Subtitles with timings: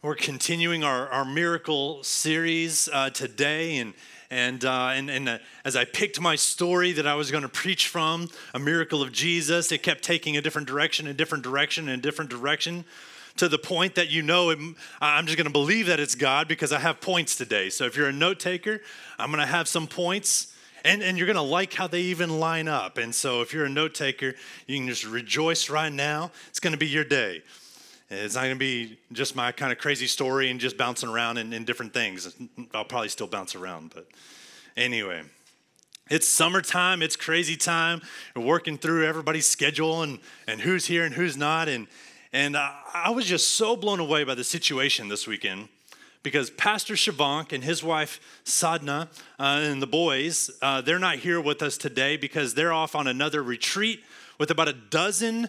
[0.00, 3.94] We're continuing our, our miracle series uh, today, and
[4.30, 7.48] and uh, and, and uh, as I picked my story that I was going to
[7.48, 11.88] preach from, a miracle of Jesus, it kept taking a different direction, a different direction,
[11.88, 12.84] and a different direction,
[13.38, 14.60] to the point that you know it,
[15.00, 17.68] I'm just going to believe that it's God because I have points today.
[17.68, 18.80] So if you're a note taker,
[19.18, 20.54] I'm going to have some points.
[20.84, 22.98] And, and you're going to like how they even line up.
[22.98, 24.36] And so, if you're a note taker,
[24.68, 26.30] you can just rejoice right now.
[26.50, 27.42] It's going to be your day.
[28.10, 31.36] It's not going to be just my kind of crazy story and just bouncing around
[31.36, 32.34] in, in different things.
[32.72, 34.06] I'll probably still bounce around, but
[34.76, 35.22] anyway.
[36.10, 38.00] It's summertime, it's crazy time.
[38.34, 41.68] We're working through everybody's schedule and, and who's here and who's not.
[41.68, 41.86] And,
[42.32, 45.68] and uh, I was just so blown away by the situation this weekend
[46.22, 51.42] because Pastor Shavank and his wife Sadna uh, and the boys, uh, they're not here
[51.42, 54.02] with us today because they're off on another retreat
[54.38, 55.48] with about a dozen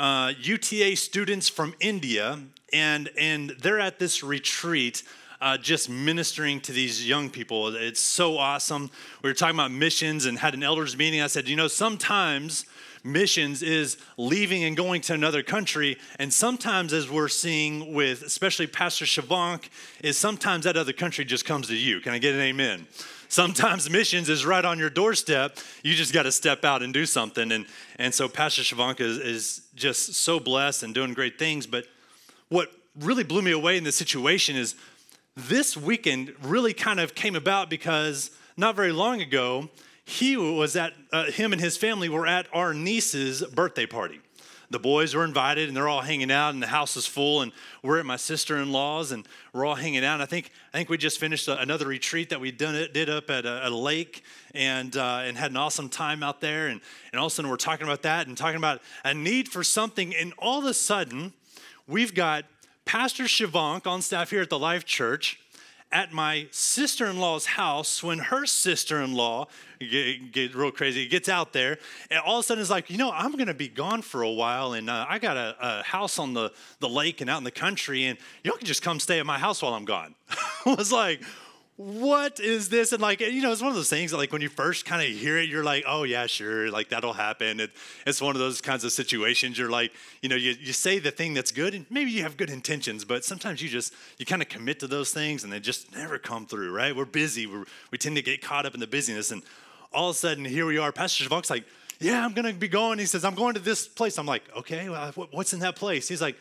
[0.00, 2.38] uh, UTA students from India,
[2.72, 5.02] and, and they're at this retreat.
[5.42, 7.74] Uh, just ministering to these young people.
[7.74, 8.90] It's so awesome.
[9.22, 11.22] We were talking about missions and had an elders meeting.
[11.22, 12.66] I said, you know, sometimes
[13.02, 15.96] missions is leaving and going to another country.
[16.18, 19.70] And sometimes, as we're seeing with especially Pastor Shavank,
[20.02, 22.00] is sometimes that other country just comes to you.
[22.00, 22.86] Can I get an amen?
[23.30, 25.56] Sometimes missions is right on your doorstep.
[25.84, 27.52] You just got to step out and do something.
[27.52, 27.64] And,
[27.96, 31.64] and so Pastor Shavanka is, is just so blessed and doing great things.
[31.64, 31.86] But
[32.48, 34.74] what really blew me away in this situation is
[35.36, 39.70] this weekend really kind of came about because not very long ago,
[40.04, 44.18] he was at, uh, him and his family were at our niece's birthday party
[44.70, 47.50] the boys were invited and they're all hanging out and the house is full and
[47.82, 50.14] we're at my sister-in-law's and we're all hanging out.
[50.14, 53.10] And i think i think we just finished a, another retreat that we done did
[53.10, 54.22] up at a, a lake
[54.54, 56.68] and uh, and had an awesome time out there.
[56.68, 56.80] And,
[57.12, 59.64] and all of a sudden we're talking about that and talking about a need for
[59.64, 60.14] something.
[60.14, 61.32] And all of a sudden
[61.88, 62.44] we've got
[62.84, 65.39] pastor shivank on staff here at the life church
[65.92, 69.48] at my sister in law's house when her sister in law
[69.80, 71.78] get, get, real crazy, gets out there,
[72.10, 74.22] and all of a sudden it's like, you know, I'm going to be gone for
[74.22, 77.38] a while, and uh, I got a, a, house on the, the lake and out
[77.38, 80.14] in the country, and y'all can just come stay at my house while I'm gone.
[80.66, 81.22] I was like,
[81.80, 82.92] what is this?
[82.92, 85.00] And like, you know, it's one of those things that like when you first kind
[85.00, 87.58] of hear it, you're like, oh yeah, sure, like that'll happen.
[87.58, 87.70] It,
[88.06, 89.58] it's one of those kinds of situations.
[89.58, 92.36] You're like, you know, you, you say the thing that's good and maybe you have
[92.36, 95.58] good intentions, but sometimes you just, you kind of commit to those things and they
[95.58, 96.94] just never come through, right?
[96.94, 97.46] We're busy.
[97.46, 99.30] We're, we tend to get caught up in the busyness.
[99.30, 99.42] And
[99.90, 100.92] all of a sudden here we are.
[100.92, 101.64] Pastor Shavank's like,
[101.98, 102.98] yeah, I'm going to be going.
[102.98, 104.18] He says, I'm going to this place.
[104.18, 106.08] I'm like, okay, well, what's in that place?
[106.08, 106.36] He's like,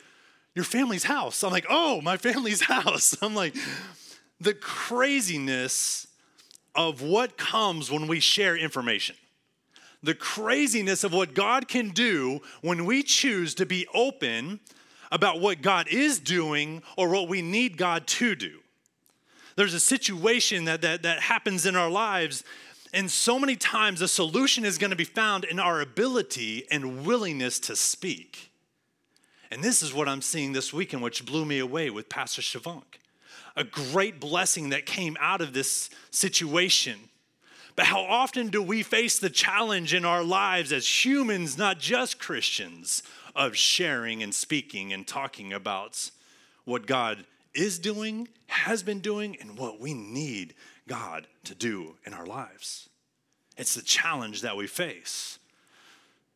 [0.54, 1.46] your family's house.
[1.46, 3.16] I'm like, oh, my family's house.
[3.22, 3.56] I'm like,
[4.40, 6.08] the craziness
[6.76, 9.16] of what comes when we share information.
[10.02, 14.62] The craziness of what God can do when we choose to be open
[15.12, 18.60] about what God is doing or what we need God to do.
[19.58, 22.46] There's a situation that, that, that happens in our lives,
[22.94, 27.06] and so many times the solution is going to be found in our ability and
[27.06, 28.52] willingness to speak.
[29.52, 33.00] And this is what I'm seeing this weekend, which blew me away with Pastor Shavank
[33.56, 37.00] a great blessing that came out of this situation.
[37.76, 42.20] But how often do we face the challenge in our lives as humans, not just
[42.20, 43.04] Christians,
[43.36, 46.12] of sharing and speaking and talking about
[46.66, 50.56] what God is doing, has been doing, and what we need
[50.88, 52.90] God to do in our lives?
[53.58, 55.39] It's the challenge that we face.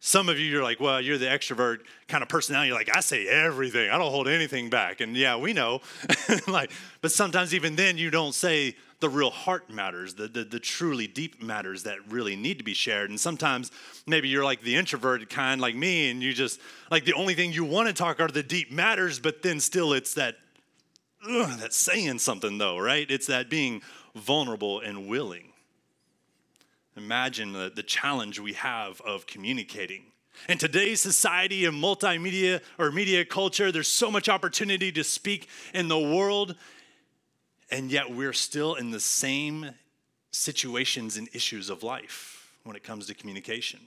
[0.05, 1.77] Some of you, you're like, well, you're the extrovert
[2.09, 2.67] kind of personality.
[2.67, 3.89] You're like, I say everything.
[3.89, 4.99] I don't hold anything back.
[4.99, 5.79] And yeah, we know.
[6.47, 10.59] like, but sometimes even then, you don't say the real heart matters, the, the, the
[10.59, 13.11] truly deep matters that really need to be shared.
[13.11, 13.71] And sometimes
[14.05, 16.59] maybe you're like the introverted kind, like me, and you just
[16.91, 19.21] like the only thing you want to talk are the deep matters.
[19.21, 20.35] But then still, it's that
[21.25, 23.09] ugh, saying something though, right?
[23.09, 23.81] It's that being
[24.15, 25.52] vulnerable and willing.
[26.95, 30.03] Imagine the, the challenge we have of communicating.
[30.49, 35.87] In today's society and multimedia or media culture, there's so much opportunity to speak in
[35.87, 36.55] the world,
[37.71, 39.71] and yet we're still in the same
[40.31, 43.79] situations and issues of life when it comes to communication.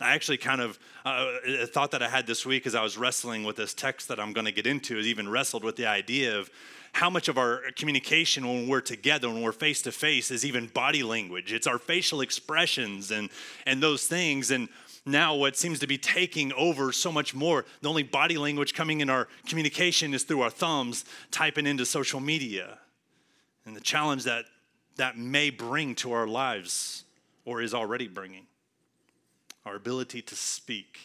[0.00, 1.26] I actually kind of uh,
[1.66, 4.32] thought that I had this week as I was wrestling with this text that I'm
[4.32, 6.50] going to get into is even wrestled with the idea of
[6.92, 10.66] how much of our communication when we're together, when we're face to face, is even
[10.68, 11.52] body language.
[11.52, 13.28] It's our facial expressions and,
[13.66, 14.50] and those things.
[14.50, 14.68] And
[15.06, 19.00] now, what seems to be taking over so much more, the only body language coming
[19.00, 22.78] in our communication is through our thumbs typing into social media.
[23.66, 24.46] And the challenge that
[24.96, 27.04] that may bring to our lives
[27.44, 28.46] or is already bringing
[29.70, 30.98] our ability to speak.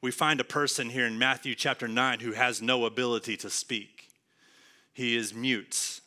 [0.00, 4.08] We find a person here in Matthew chapter 9 who has no ability to speak.
[4.92, 6.00] he is mute.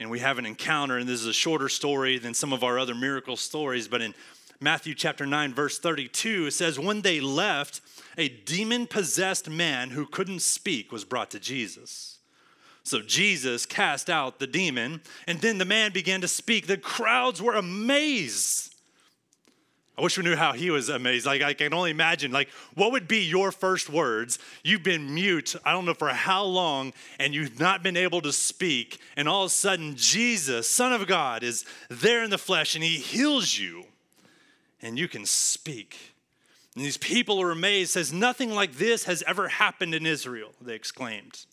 [0.00, 2.78] And we have an encounter, and this is a shorter story than some of our
[2.78, 4.14] other miracle stories, but in
[4.58, 7.82] Matthew chapter 9, verse 32, it says, When they left,
[8.16, 12.20] a demon possessed man who couldn't speak was brought to Jesus.
[12.84, 16.66] So Jesus cast out the demon, and then the man began to speak.
[16.66, 18.67] The crowds were amazed.
[19.98, 21.26] I wish we knew how he was amazed.
[21.26, 24.38] Like, I can only imagine, like, what would be your first words?
[24.62, 28.32] You've been mute, I don't know for how long, and you've not been able to
[28.32, 29.00] speak.
[29.16, 32.84] And all of a sudden, Jesus, Son of God, is there in the flesh and
[32.84, 33.86] he heals you,
[34.80, 36.14] and you can speak.
[36.76, 40.76] And these people are amazed, says, Nothing like this has ever happened in Israel, they
[40.76, 41.44] exclaimed.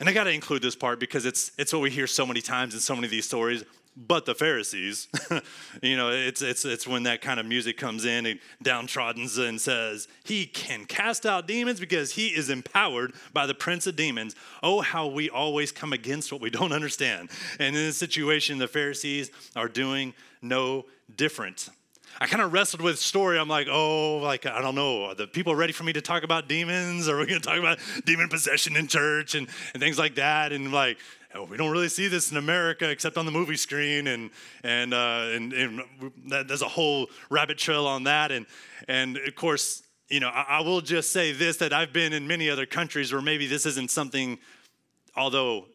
[0.00, 2.40] And I got to include this part because it's, it's what we hear so many
[2.40, 3.64] times in so many of these stories
[4.06, 5.08] but the Pharisees.
[5.82, 9.60] you know, it's, it's, it's when that kind of music comes in and downtrodden and
[9.60, 14.36] says, He can cast out demons because he is empowered by the prince of demons.
[14.62, 17.30] Oh, how we always come against what we don't understand.
[17.58, 20.86] And in this situation, the Pharisees are doing no
[21.16, 21.68] different.
[22.20, 23.38] I kind of wrestled with story.
[23.38, 25.04] I'm like, oh, like I don't know.
[25.04, 27.08] Are the people ready for me to talk about demons?
[27.08, 30.52] Are we going to talk about demon possession in church and, and things like that?
[30.52, 30.98] And like,
[31.38, 34.30] oh, we don't really see this in America except on the movie screen, and
[34.62, 35.82] and uh, and, and
[36.26, 38.46] that, there's a whole rabbit trail on that, and
[38.88, 42.26] and of course, you know, I, I will just say this that I've been in
[42.26, 44.38] many other countries where maybe this isn't something,
[45.16, 45.66] although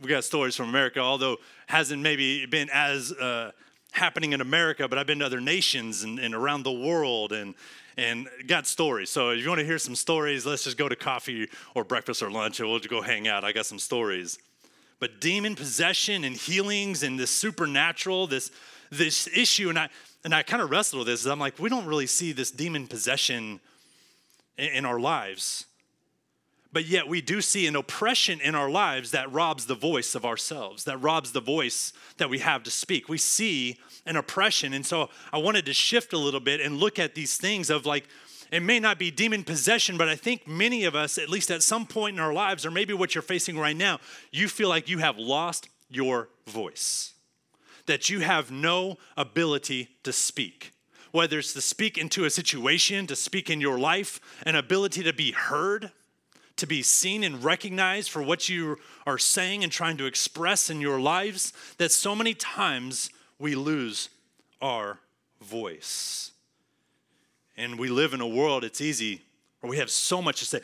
[0.00, 1.36] we got stories from America, although
[1.66, 3.50] hasn't maybe been as uh,
[3.92, 7.54] happening in America, but I've been to other nations and, and around the world and
[7.96, 9.10] and got stories.
[9.10, 12.22] So if you want to hear some stories, let's just go to coffee or breakfast
[12.22, 13.44] or lunch and we'll just go hang out.
[13.44, 14.38] I got some stories
[15.00, 18.50] but demon possession and healings and this supernatural, this,
[18.90, 19.70] this issue.
[19.70, 19.88] And I,
[20.24, 21.24] and I kind of wrestled with this.
[21.26, 23.60] I'm like, we don't really see this demon possession
[24.56, 25.66] in, in our lives.
[26.72, 30.24] But yet we do see an oppression in our lives that robs the voice of
[30.24, 33.08] ourselves, that robs the voice that we have to speak.
[33.08, 34.72] We see an oppression.
[34.72, 37.86] And so I wanted to shift a little bit and look at these things of
[37.86, 38.06] like,
[38.50, 41.62] it may not be demon possession, but I think many of us, at least at
[41.62, 44.00] some point in our lives, or maybe what you're facing right now,
[44.32, 47.14] you feel like you have lost your voice,
[47.86, 50.72] that you have no ability to speak.
[51.12, 55.12] Whether it's to speak into a situation, to speak in your life, an ability to
[55.12, 55.90] be heard,
[56.56, 60.80] to be seen and recognized for what you are saying and trying to express in
[60.80, 64.08] your lives, that so many times we lose
[64.60, 64.98] our
[65.40, 66.32] voice
[67.56, 69.22] and we live in a world, it's easy,
[69.60, 70.60] where we have so much to say.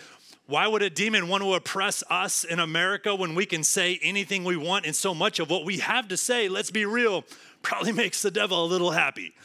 [0.46, 4.44] Why would a demon want to oppress us in America when we can say anything
[4.44, 7.24] we want and so much of what we have to say, let's be real,
[7.62, 9.34] probably makes the devil a little happy.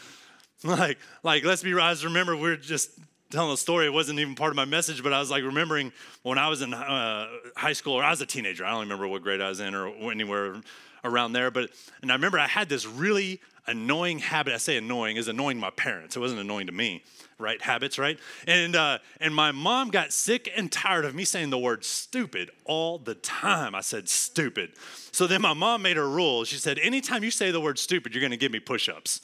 [0.63, 1.73] Like, like let's be.
[1.73, 2.91] I remember we are just
[3.31, 3.87] telling a story.
[3.87, 5.91] It wasn't even part of my message, but I was like remembering
[6.21, 8.63] when I was in uh, high school or I was a teenager.
[8.63, 10.61] I don't remember what grade I was in or anywhere
[11.03, 11.51] around there.
[11.51, 11.69] But
[12.01, 14.53] and I remember I had this really annoying habit.
[14.53, 16.15] I say annoying is annoying my parents.
[16.15, 17.03] It wasn't annoying to me
[17.39, 18.19] right habits, right?
[18.47, 22.51] And uh, and my mom got sick and tired of me saying the word stupid
[22.65, 23.75] all the time.
[23.75, 24.71] I said stupid.
[25.11, 26.43] So then my mom made a rule.
[26.45, 29.21] She said, anytime you say the word stupid, you're going to give me push-ups,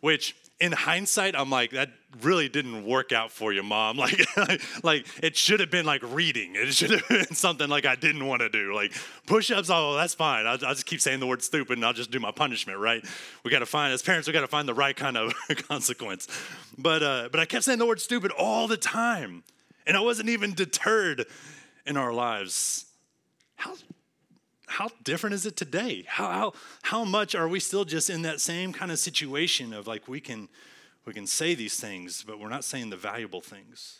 [0.00, 1.90] which in hindsight, I'm like, that
[2.20, 3.98] really didn't work out for you, mom.
[4.36, 6.54] Like, like it should have been like reading.
[6.54, 8.74] It should have been something like I didn't want to do.
[8.74, 8.92] Like
[9.26, 10.46] push-ups, oh, that's fine.
[10.46, 13.04] I'll, I'll, just keep saying the word stupid and I'll just do my punishment, right?
[13.44, 15.32] We got to find, as parents, we got to find the right kind of
[15.68, 16.28] consequence.
[16.76, 19.42] But, uh, but I kept saying the word stupid all the time.
[19.86, 21.26] And I wasn't even deterred
[21.86, 22.86] in our lives.
[23.56, 23.74] How
[24.70, 26.04] how different is it today?
[26.06, 29.88] How, how, how much are we still just in that same kind of situation of
[29.88, 30.48] like we can,
[31.04, 33.98] we can say these things, but we're not saying the valuable things.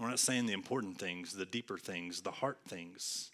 [0.00, 3.30] We're not saying the important things, the deeper things, the heart things.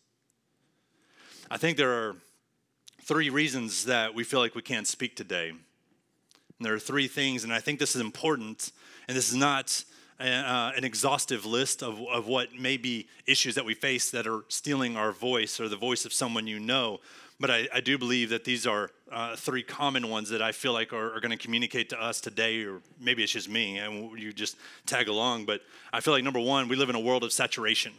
[1.49, 2.17] I think there are
[3.03, 5.51] three reasons that we feel like we can't speak today.
[5.51, 5.59] And
[6.61, 8.73] there are three things, and I think this is important,
[9.07, 9.85] and this is not
[10.21, 14.45] uh, an exhaustive list of, of what may be issues that we face that are
[14.49, 17.01] stealing our voice or the voice of someone you know.
[17.41, 20.73] But I, I do believe that these are uh, three common ones that I feel
[20.73, 24.19] like are, are going to communicate to us today, or maybe it's just me and
[24.19, 24.57] you just
[24.87, 25.47] tag along.
[25.47, 27.93] But I feel like number one, we live in a world of saturation.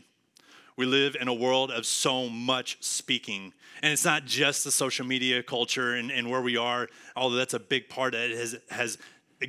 [0.78, 3.54] We live in a world of so much speaking.
[3.82, 7.54] And it's not just the social media culture and, and where we are, although that's
[7.54, 8.98] a big part of it, has, has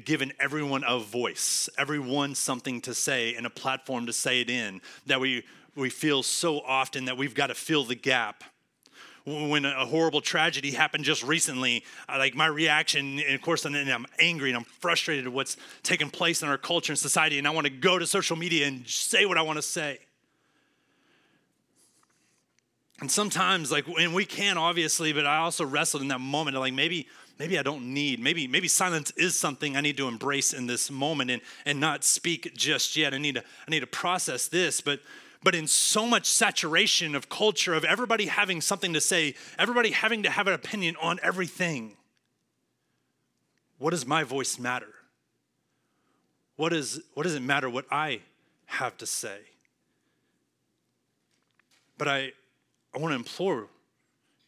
[0.04, 4.80] given everyone a voice, everyone something to say and a platform to say it in,
[5.06, 8.44] that we, we feel so often that we've got to fill the gap.
[9.24, 14.06] When a horrible tragedy happened just recently, like my reaction, and of course, and I'm
[14.20, 17.50] angry and I'm frustrated at what's taking place in our culture and society, and I
[17.50, 19.98] want to go to social media and say what I want to say.
[23.06, 26.74] And sometimes, like, and we can obviously, but I also wrestled in that moment like
[26.74, 27.06] maybe,
[27.38, 30.90] maybe I don't need, maybe, maybe silence is something I need to embrace in this
[30.90, 33.14] moment and and not speak just yet.
[33.14, 34.80] I need to, I need to process this.
[34.80, 35.02] But
[35.44, 40.24] but in so much saturation of culture, of everybody having something to say, everybody having
[40.24, 41.96] to have an opinion on everything,
[43.78, 44.92] what does my voice matter?
[46.56, 48.22] What, is, what does it matter what I
[48.64, 49.38] have to say?
[51.98, 52.32] But I,
[52.96, 53.68] I want to implore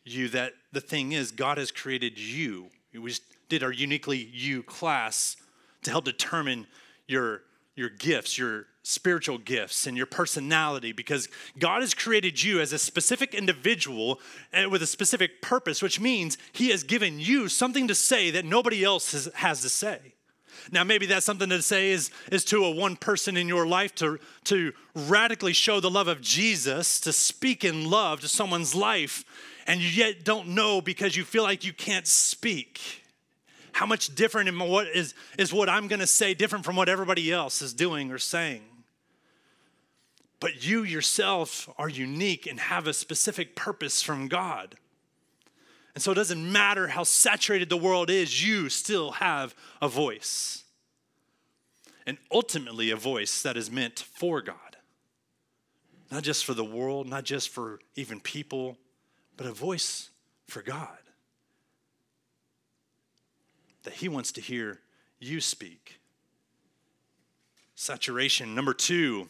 [0.06, 2.68] you that the thing is, God has created you.
[2.98, 3.14] We
[3.50, 5.36] did our uniquely you class
[5.82, 6.66] to help determine
[7.06, 7.42] your,
[7.76, 11.28] your gifts, your spiritual gifts, and your personality, because
[11.58, 14.18] God has created you as a specific individual
[14.50, 18.46] and with a specific purpose, which means He has given you something to say that
[18.46, 20.14] nobody else has, has to say.
[20.72, 23.94] Now, maybe that's something to say is, is to a one person in your life
[23.96, 29.24] to, to radically show the love of Jesus, to speak in love to someone's life,
[29.66, 33.04] and you yet don't know because you feel like you can't speak.
[33.72, 37.30] How much different in what is, is what I'm gonna say different from what everybody
[37.30, 38.62] else is doing or saying?
[40.40, 44.76] But you yourself are unique and have a specific purpose from God.
[45.94, 50.64] And so it doesn't matter how saturated the world is, you still have a voice.
[52.06, 54.76] And ultimately, a voice that is meant for God.
[56.10, 58.78] Not just for the world, not just for even people,
[59.36, 60.08] but a voice
[60.46, 60.96] for God.
[63.82, 64.80] That He wants to hear
[65.20, 66.00] you speak.
[67.74, 68.54] Saturation.
[68.54, 69.28] Number two,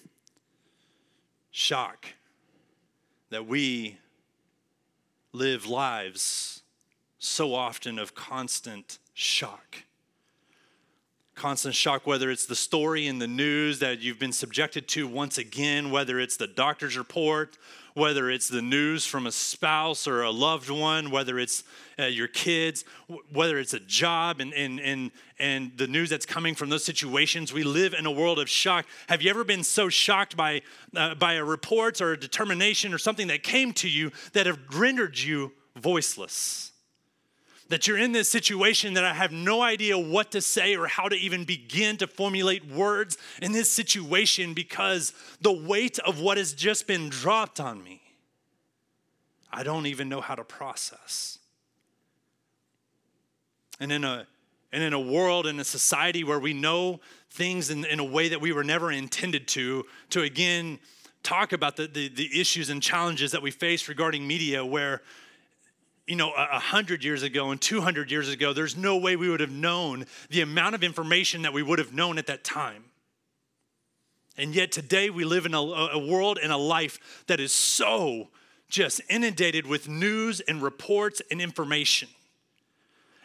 [1.50, 2.06] shock.
[3.30, 3.98] That we
[5.32, 6.62] live lives
[7.18, 9.82] so often of constant shock.
[11.34, 15.38] Constant shock, whether it's the story in the news that you've been subjected to once
[15.38, 17.56] again, whether it's the doctor's report,
[17.98, 21.64] whether it's the news from a spouse or a loved one, whether it's
[21.98, 22.84] uh, your kids,
[23.32, 27.52] whether it's a job, and, and, and, and the news that's coming from those situations.
[27.52, 28.86] We live in a world of shock.
[29.08, 30.62] Have you ever been so shocked by,
[30.96, 34.58] uh, by a report or a determination or something that came to you that have
[34.72, 36.72] rendered you voiceless?
[37.68, 41.08] That you're in this situation that I have no idea what to say or how
[41.08, 46.52] to even begin to formulate words in this situation because the weight of what has
[46.52, 48.00] just been dropped on me,
[49.52, 51.38] I don't even know how to process.
[53.80, 54.26] And in a
[54.70, 58.28] and in a world, in a society where we know things in, in a way
[58.28, 60.78] that we were never intended to, to again
[61.22, 65.02] talk about the, the, the issues and challenges that we face regarding media, where
[66.08, 69.40] you know, a hundred years ago and 200 years ago, there's no way we would
[69.40, 72.84] have known the amount of information that we would have known at that time.
[74.38, 78.28] And yet today we live in a, a world and a life that is so
[78.70, 82.08] just inundated with news and reports and information.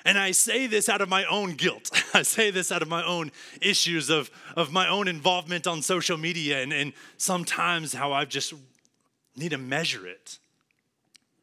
[0.03, 1.89] And I say this out of my own guilt.
[2.13, 6.17] I say this out of my own issues of, of my own involvement on social
[6.17, 8.53] media and, and sometimes how I just
[9.37, 10.39] need to measure it.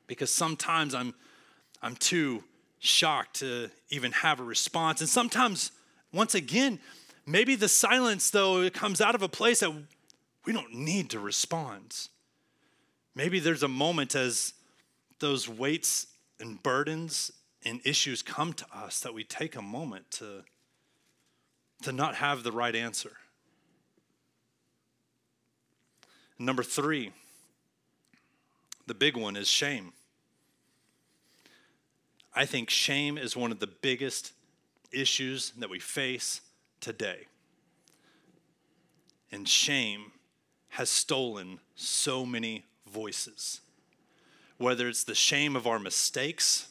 [0.07, 1.15] Because sometimes I'm
[1.83, 2.45] I'm too
[2.79, 5.01] shocked to even have a response.
[5.01, 5.71] And sometimes,
[6.13, 6.79] once again,
[7.27, 9.73] maybe the silence, though, it comes out of a place that
[10.45, 12.09] we don't need to respond.
[13.15, 14.55] Maybe there's a moment as
[15.19, 16.07] those weights
[16.39, 17.31] and burdens
[17.65, 20.45] and issues come to us that we take a moment to,
[21.83, 23.13] to not have the right answer.
[26.39, 27.13] Number three,
[28.87, 29.93] the big one is shame.
[32.35, 34.33] I think shame is one of the biggest
[34.93, 36.41] issues that we face
[36.81, 37.27] today.
[39.33, 40.13] And shame
[40.71, 43.61] has stolen so many voices.
[44.59, 46.69] Whether it's the shame of our mistakes,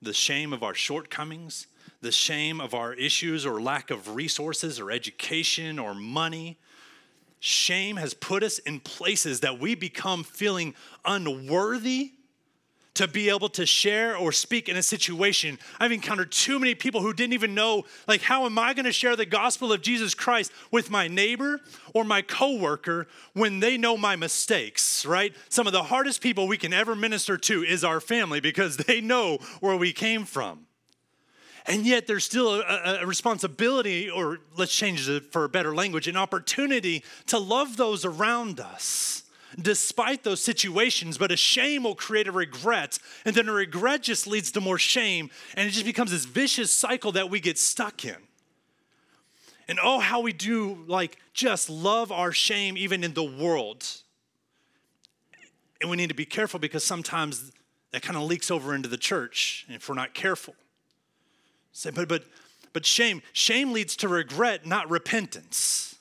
[0.00, 1.66] the shame of our shortcomings,
[2.00, 6.58] the shame of our issues or lack of resources or education or money,
[7.40, 12.12] shame has put us in places that we become feeling unworthy
[12.94, 15.58] to be able to share or speak in a situation.
[15.80, 18.92] I've encountered too many people who didn't even know, like, how am I going to
[18.92, 21.60] share the gospel of Jesus Christ with my neighbor
[21.92, 25.34] or my coworker when they know my mistakes, right?
[25.48, 29.00] Some of the hardest people we can ever minister to is our family because they
[29.00, 30.66] know where we came from.
[31.66, 36.06] And yet, there's still a, a responsibility, or let's change it for a better language,
[36.06, 39.23] an opportunity to love those around us
[39.60, 42.98] despite those situations, but a shame will create a regret.
[43.24, 45.30] And then a regret just leads to more shame.
[45.54, 48.16] And it just becomes this vicious cycle that we get stuck in.
[49.68, 53.86] And oh, how we do like just love our shame even in the world.
[55.80, 57.52] and we need to be careful because sometimes
[57.92, 60.54] that kind of leaks over into the church if we're not careful.
[61.72, 62.24] Say, but but
[62.72, 65.93] but shame, shame leads to regret, not repentance.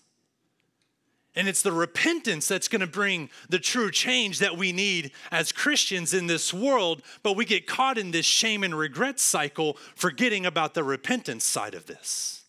[1.36, 5.52] And it's the repentance that's going to bring the true change that we need as
[5.52, 7.02] Christians in this world.
[7.24, 11.74] But we get caught in this shame and regret cycle, forgetting about the repentance side
[11.74, 12.44] of this.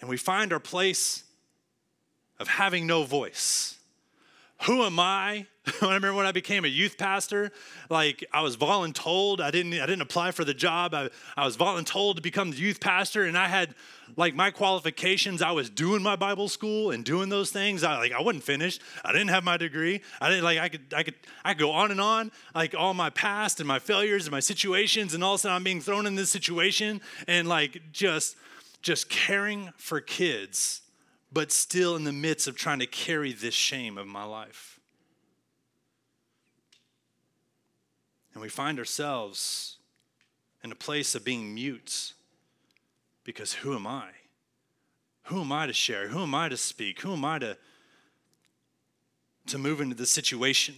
[0.00, 1.24] And we find our place
[2.38, 3.78] of having no voice.
[4.64, 5.46] Who am I
[5.82, 7.50] I remember when I became a youth pastor,
[7.90, 9.40] like I was voluntold.
[9.40, 10.94] I didn't I didn't apply for the job.
[10.94, 13.74] I, I was voluntold to become the youth pastor, and I had
[14.16, 15.42] like my qualifications.
[15.42, 17.82] I was doing my Bible school and doing those things.
[17.82, 18.80] I like I wasn't finished.
[19.04, 20.02] I didn't have my degree.
[20.20, 22.94] I didn't like I could I could I could go on and on, like all
[22.94, 25.80] my past and my failures and my situations, and all of a sudden I'm being
[25.80, 28.36] thrown in this situation and like just
[28.82, 30.82] just caring for kids,
[31.32, 34.75] but still in the midst of trying to carry this shame of my life.
[38.36, 39.78] And we find ourselves
[40.62, 42.12] in a place of being mutes
[43.24, 44.08] because who am I?
[45.28, 46.08] Who am I to share?
[46.08, 47.00] Who am I to speak?
[47.00, 47.56] Who am I to,
[49.46, 50.74] to move into the situation?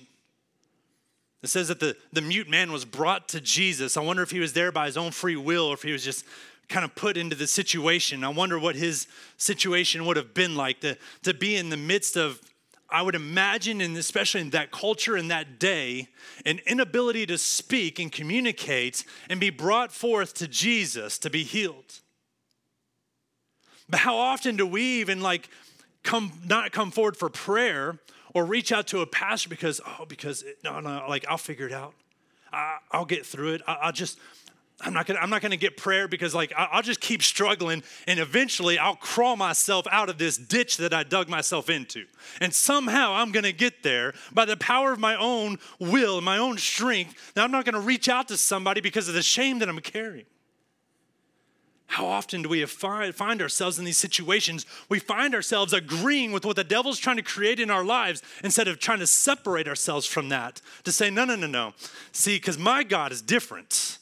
[1.43, 3.97] It says that the, the mute man was brought to Jesus.
[3.97, 6.05] I wonder if he was there by his own free will or if he was
[6.05, 6.25] just
[6.69, 8.23] kind of put into the situation.
[8.23, 12.17] I wonder what his situation would have been like to, to be in the midst
[12.17, 12.41] of
[12.90, 16.09] I would imagine, and especially in that culture in that day,
[16.47, 22.00] an inability to speak and communicate and be brought forth to Jesus to be healed.
[23.90, 25.49] But how often do we even like
[26.02, 27.99] come not come forward for prayer
[28.35, 31.73] or reach out to a pastor because oh because no no like I'll figure it
[31.73, 31.95] out,
[32.52, 33.62] I, will get through it.
[33.66, 34.18] I, I'll just
[34.81, 38.21] I'm not gonna, I'm not gonna get prayer because like I'll just keep struggling and
[38.21, 42.05] eventually I'll crawl myself out of this ditch that I dug myself into.
[42.41, 46.59] And somehow I'm gonna get there by the power of my own will, my own
[46.59, 47.33] strength.
[47.35, 50.27] Now I'm not gonna reach out to somebody because of the shame that I'm carrying.
[51.88, 54.67] How often do we find ourselves in these situations?
[54.91, 58.69] We find ourselves agreeing with what the devil's trying to create in our lives instead
[58.69, 60.61] of trying to separate ourselves from that.
[60.85, 61.73] To say, no, no, no, no.
[62.12, 63.98] See, because my God is different.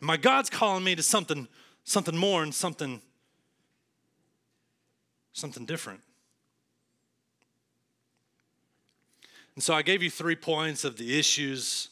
[0.00, 1.48] My God's calling me to something,
[1.84, 3.00] something more and something,
[5.32, 6.00] something different.
[9.54, 11.88] And so I gave you three points of the issues,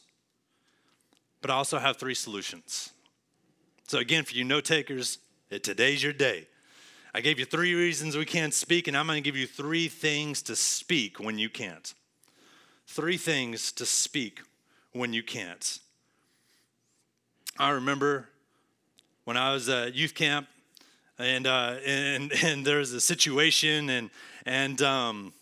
[1.40, 2.90] but I also have three solutions.
[3.86, 5.18] So again, for you note takers,
[5.50, 6.46] eh, today's your day.
[7.14, 9.88] I gave you three reasons we can't speak, and I'm going to give you three
[9.88, 11.94] things to speak when you can't.
[12.86, 14.40] Three things to speak
[14.92, 15.78] when you can't.
[17.56, 18.28] I remember
[19.24, 20.48] when I was at youth camp,
[21.18, 24.10] and uh, and and there was a situation, and
[24.44, 25.32] and um,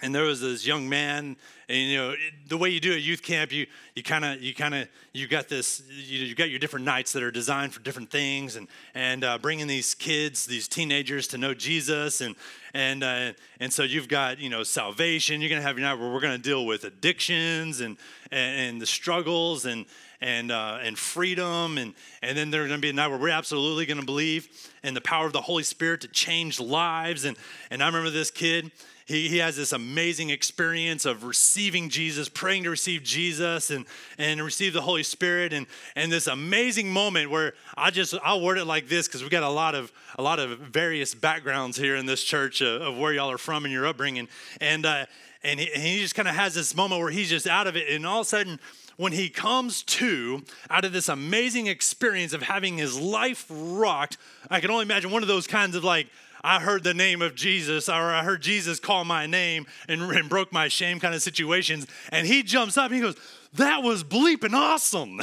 [0.00, 1.36] and there was this young man,
[1.68, 2.14] and you know
[2.46, 5.26] the way you do at youth camp, you you kind of you kind of you
[5.26, 8.68] got this you, you got your different nights that are designed for different things, and
[8.94, 12.36] and uh, bringing these kids, these teenagers to know Jesus, and
[12.74, 15.40] and uh, and so you've got you know salvation.
[15.40, 17.96] You're gonna have your night where we're gonna deal with addictions and
[18.30, 19.86] and, and the struggles and
[20.20, 21.78] and, uh, and freedom.
[21.78, 24.48] And, and then there's going to be a night where we're absolutely going to believe
[24.82, 27.24] in the power of the Holy Spirit to change lives.
[27.24, 27.36] And,
[27.70, 28.70] and I remember this kid,
[29.08, 33.86] he, he has this amazing experience of receiving Jesus, praying to receive Jesus and,
[34.18, 35.54] and receive the Holy Spirit.
[35.54, 35.66] And,
[35.96, 39.42] and this amazing moment where I just, I'll word it like this because we got
[39.42, 43.14] a lot of, a lot of various backgrounds here in this church of, of where
[43.14, 44.28] y'all are from and your upbringing.
[44.60, 45.06] And, uh,
[45.42, 47.76] and he, and he just kind of has this moment where he's just out of
[47.76, 47.88] it.
[47.88, 48.60] And all of a sudden,
[48.98, 54.18] when he comes to out of this amazing experience of having his life rocked,
[54.50, 56.08] I can only imagine one of those kinds of like,
[56.42, 60.28] I heard the name of Jesus, or I heard Jesus call my name and, and
[60.28, 61.86] broke my shame kind of situations.
[62.10, 63.16] And he jumps up and he goes,
[63.54, 65.20] That was bleeping awesome.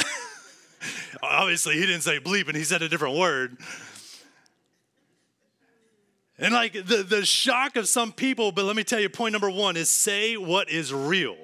[1.23, 3.57] Obviously, he didn't say bleeping, he said a different word.
[6.37, 9.49] And like the, the shock of some people, but let me tell you, point number
[9.49, 11.37] one is say what is real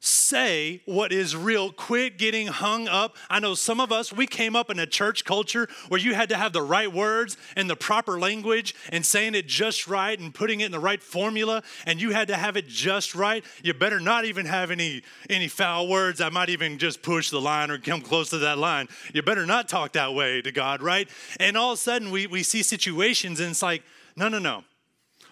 [0.00, 1.70] say what is real.
[1.70, 3.16] Quit getting hung up.
[3.28, 6.30] I know some of us, we came up in a church culture where you had
[6.30, 10.34] to have the right words and the proper language and saying it just right and
[10.34, 13.44] putting it in the right formula, and you had to have it just right.
[13.62, 16.20] You better not even have any, any foul words.
[16.20, 18.88] I might even just push the line or come close to that line.
[19.12, 21.08] You better not talk that way to God, right?
[21.38, 23.82] And all of a sudden, we, we see situations and it's like,
[24.16, 24.64] no, no, no.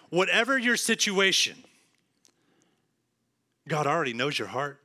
[0.09, 1.63] Whatever your situation,
[3.69, 4.81] God already knows your heart.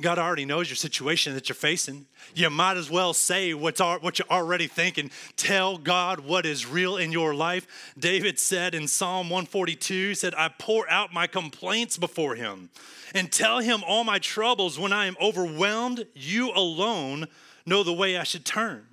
[0.00, 2.06] God already knows your situation that you're facing.
[2.34, 5.10] You might as well say what's what you're already thinking.
[5.36, 7.92] Tell God what is real in your life.
[7.98, 12.70] David said in Psalm 142, said, I pour out my complaints before him
[13.14, 14.78] and tell him all my troubles.
[14.78, 17.26] When I am overwhelmed, you alone
[17.66, 18.86] know the way I should turn.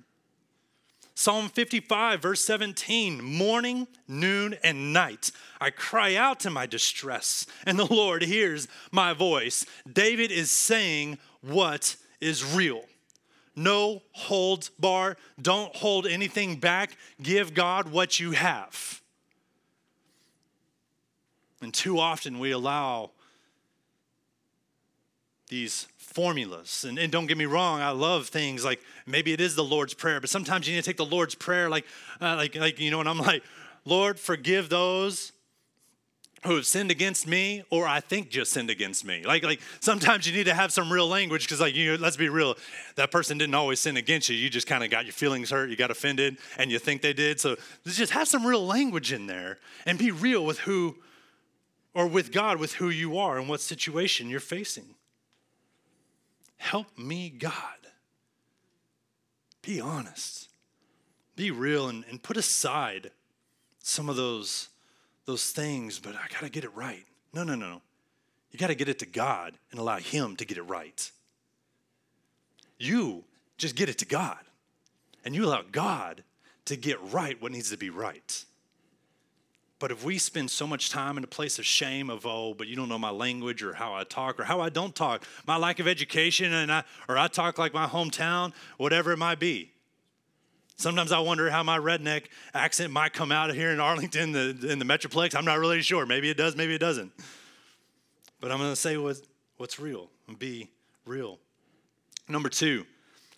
[1.18, 5.32] Psalm 55, verse 17 morning, noon, and night.
[5.60, 9.66] I cry out to my distress, and the Lord hears my voice.
[9.92, 12.84] David is saying what is real.
[13.56, 15.16] No holds bar.
[15.42, 16.96] Don't hold anything back.
[17.20, 19.02] Give God what you have.
[21.60, 23.10] And too often we allow
[25.48, 26.84] these formulas.
[26.84, 29.94] And, and, don't get me wrong, I love things like maybe it is the Lord's
[29.94, 31.84] Prayer, but sometimes you need to take the Lord's Prayer, like,
[32.20, 33.44] uh, like, like you know, and I'm like,
[33.84, 35.30] Lord, forgive those
[36.44, 39.22] who have sinned against me or I think just sinned against me.
[39.24, 42.16] Like, like sometimes you need to have some real language because, like, you know, let's
[42.16, 42.56] be real,
[42.96, 44.34] that person didn't always sin against you.
[44.34, 47.12] You just kind of got your feelings hurt, you got offended, and you think they
[47.12, 47.38] did.
[47.38, 47.54] So
[47.86, 50.96] just have some real language in there and be real with who
[51.94, 54.96] or with God, with who you are and what situation you're facing.
[56.58, 57.52] Help me, God.
[59.62, 60.48] Be honest.
[61.36, 63.10] Be real and, and put aside
[63.80, 64.68] some of those,
[65.24, 67.04] those things, but I got to get it right.
[67.32, 67.80] No, no, no.
[68.50, 71.10] You got to get it to God and allow Him to get it right.
[72.78, 73.24] You
[73.56, 74.38] just get it to God
[75.24, 76.22] and you allow God
[76.66, 78.44] to get right what needs to be right.
[79.78, 82.66] But if we spend so much time in a place of shame of, oh, but
[82.66, 85.56] you don't know my language or how I talk or how I don't talk, my
[85.56, 89.70] lack of education, and I, or I talk like my hometown, whatever it might be.
[90.76, 94.78] Sometimes I wonder how my redneck accent might come out here in Arlington, the, in
[94.78, 95.34] the Metroplex.
[95.34, 96.06] I'm not really sure.
[96.06, 97.12] Maybe it does, maybe it doesn't.
[98.40, 99.20] But I'm going to say what,
[99.56, 100.70] what's real and be
[101.04, 101.38] real.
[102.28, 102.84] Number two,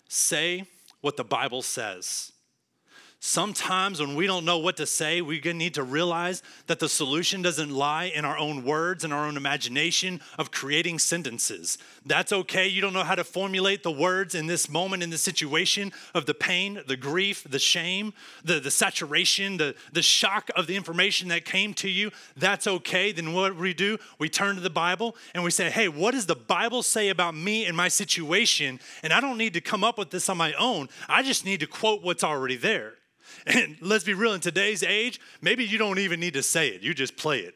[0.07, 0.65] say
[1.01, 2.31] what the Bible says.
[3.23, 7.43] Sometimes when we don't know what to say, we need to realize that the solution
[7.43, 11.77] doesn't lie in our own words and our own imagination of creating sentences.
[12.03, 12.67] That's okay.
[12.67, 16.25] You don't know how to formulate the words in this moment, in this situation of
[16.25, 21.27] the pain, the grief, the shame, the, the saturation, the, the shock of the information
[21.27, 22.09] that came to you.
[22.35, 23.11] That's okay.
[23.11, 26.25] Then what we do, we turn to the Bible and we say, hey, what does
[26.25, 28.79] the Bible say about me and my situation?
[29.03, 30.89] And I don't need to come up with this on my own.
[31.07, 32.95] I just need to quote what's already there.
[33.45, 36.81] And let's be real, in today's age, maybe you don't even need to say it,
[36.81, 37.55] you just play it,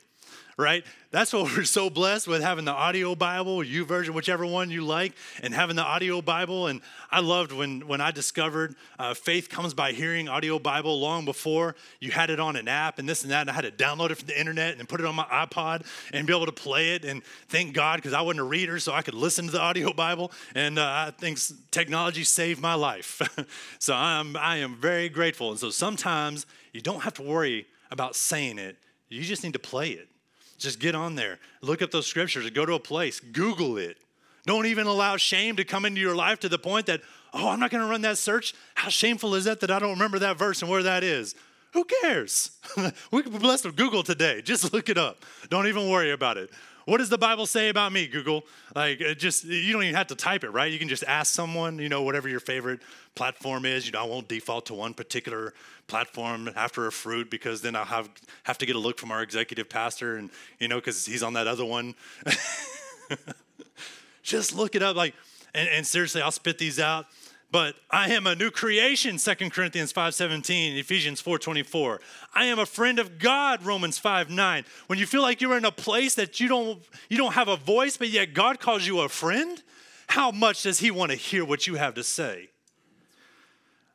[0.57, 0.85] right?
[1.11, 5.13] That's what we're so blessed with having the audio Bible, YouVersion, whichever one you like,
[5.43, 6.67] and having the audio Bible.
[6.67, 11.25] And I loved when, when I discovered uh, faith comes by hearing audio Bible long
[11.25, 13.41] before you had it on an app and this and that.
[13.41, 15.85] And I had to download it from the internet and put it on my iPod
[16.13, 17.05] and be able to play it.
[17.05, 19.93] And thank God, because I wasn't a reader, so I could listen to the audio
[19.93, 20.31] Bible.
[20.53, 21.39] And uh, I think
[21.71, 23.21] technology saved my life.
[23.79, 25.51] so I'm, I am very grateful.
[25.51, 28.77] And so sometimes you don't have to worry about saying it,
[29.09, 30.09] you just need to play it.
[30.57, 33.97] Just get on there, look up those scriptures, go to a place, Google it.
[34.45, 37.01] Don't even allow shame to come into your life to the point that,
[37.33, 38.53] oh, I'm not going to run that search.
[38.75, 41.35] How shameful is that that I don't remember that verse and where that is?
[41.73, 42.51] Who cares?
[43.11, 44.41] we can blessed with Google today.
[44.41, 45.25] Just look it up.
[45.49, 46.49] Don't even worry about it.
[46.85, 48.45] What does the Bible say about me, Google?
[48.75, 50.71] Like, just, you don't even have to type it, right?
[50.71, 52.79] You can just ask someone, you know, whatever your favorite
[53.15, 53.87] platform is.
[53.87, 55.55] You know, I won't default to one particular
[55.87, 58.09] platform after a fruit because then I'll have,
[58.43, 61.33] have to get a look from our executive pastor and, you know, because he's on
[61.33, 61.95] that other one.
[64.21, 64.95] just look it up.
[64.95, 65.15] Like,
[65.55, 67.07] and, and seriously, I'll spit these out
[67.55, 71.99] but I am a new creation, 2 Corinthians 5.17, Ephesians 4.24.
[72.33, 74.65] I am a friend of God, Romans 5.9.
[74.87, 77.55] When you feel like you're in a place that you don't, you don't have a
[77.55, 79.63] voice, but yet God calls you a friend,
[80.07, 82.49] how much does he want to hear what you have to say?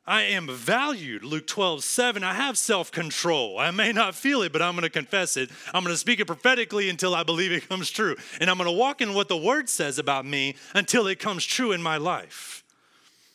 [0.07, 2.23] I am valued, Luke 12, 7.
[2.23, 3.59] I have self control.
[3.59, 5.51] I may not feel it, but I'm going to confess it.
[5.71, 8.15] I'm going to speak it prophetically until I believe it comes true.
[8.39, 11.45] And I'm going to walk in what the word says about me until it comes
[11.45, 12.60] true in my life.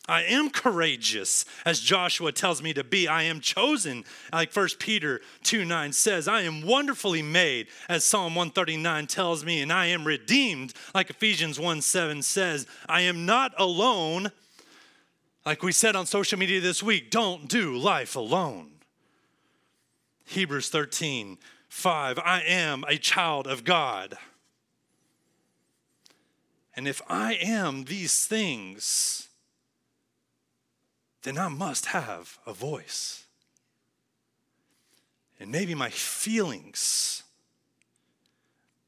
[0.07, 3.07] I am courageous, as Joshua tells me to be.
[3.07, 6.27] I am chosen, like 1 Peter 2 9 says.
[6.27, 11.59] I am wonderfully made, as Psalm 139 tells me, and I am redeemed, like Ephesians
[11.59, 12.67] 1 7 says.
[12.87, 14.31] I am not alone,
[15.45, 17.11] like we said on social media this week.
[17.11, 18.71] Don't do life alone.
[20.23, 22.19] Hebrews 13 5.
[22.19, 24.17] I am a child of God.
[26.77, 29.26] And if I am these things,
[31.27, 33.25] then I must have a voice.
[35.41, 37.23] And maybe my feelings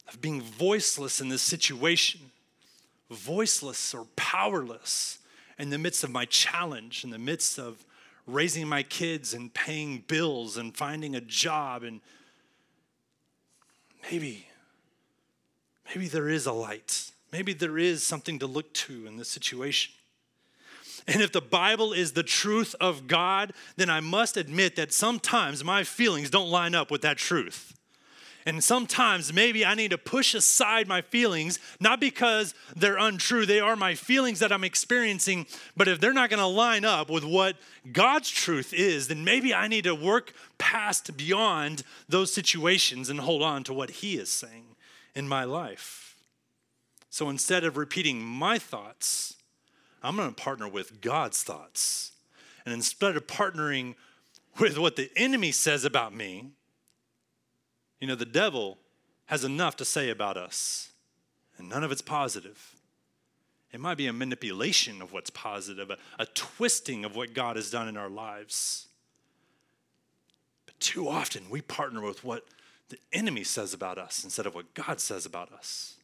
[0.07, 2.31] of being voiceless in this situation,
[3.11, 5.19] voiceless or powerless
[5.57, 7.85] in the midst of my challenge, in the midst of
[8.25, 11.99] raising my kids and paying bills and finding a job and
[14.09, 14.47] maybe
[15.87, 19.91] maybe there is a light maybe there is something to look to in this situation
[21.09, 25.63] and if the bible is the truth of god then i must admit that sometimes
[25.63, 27.73] my feelings don't line up with that truth
[28.45, 33.59] and sometimes maybe I need to push aside my feelings, not because they're untrue, they
[33.59, 35.45] are my feelings that I'm experiencing,
[35.77, 37.57] but if they're not to line up with what
[37.91, 43.43] God's truth is, then maybe I need to work past beyond those situations and hold
[43.43, 44.75] on to what He is saying
[45.13, 46.15] in my life.
[47.09, 49.35] So instead of repeating my thoughts,
[50.01, 52.11] I'm going to partner with God's thoughts.
[52.65, 53.95] And instead of partnering
[54.59, 56.51] with what the enemy says about me,
[57.99, 58.77] you know, the devil
[59.25, 60.91] has enough to say about us,
[61.57, 62.75] and none of it's positive.
[63.71, 67.69] It might be a manipulation of what's positive, a, a twisting of what God has
[67.69, 68.87] done in our lives.
[70.65, 72.45] But too often we partner with what
[72.89, 75.98] the enemy says about us instead of what God says about us.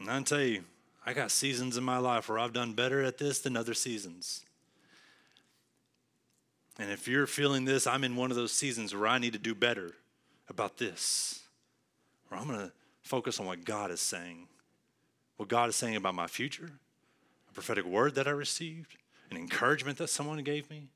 [0.00, 0.64] And I tell you,
[1.04, 4.44] I got seasons in my life where I've done better at this than other seasons.
[6.78, 9.38] And if you're feeling this, I'm in one of those seasons where I need to
[9.38, 9.92] do better
[10.48, 11.40] about this.
[12.30, 14.48] Or I'm going to focus on what God is saying.
[15.36, 16.70] What God is saying about my future,
[17.50, 18.96] a prophetic word that I received,
[19.30, 20.88] an encouragement that someone gave me,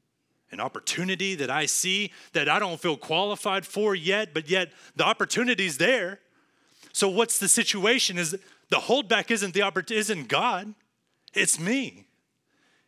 [0.50, 5.04] an opportunity that I see that I don't feel qualified for yet, but yet the
[5.04, 6.20] opportunity's there.
[6.92, 8.18] So what's the situation?
[8.18, 8.36] Is
[8.70, 10.74] the holdback isn't the opportunity, isn't God,
[11.34, 12.06] it's me.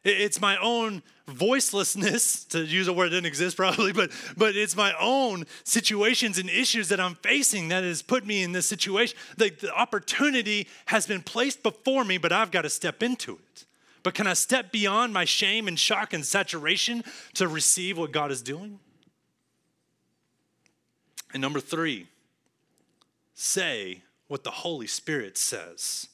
[0.04, 4.76] It's my own voicelessness, to use a word that didn't exist probably, but, but it's
[4.76, 9.16] my own situations and issues that I'm facing that has put me in this situation.
[9.36, 13.64] The, the opportunity has been placed before me, but I've got to step into it.
[14.02, 18.32] But can I step beyond my shame and shock and saturation to receive what God
[18.32, 18.80] is doing?
[21.32, 22.08] And number three,
[23.34, 26.08] say what the Holy Spirit says